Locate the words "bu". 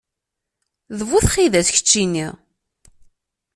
1.07-1.19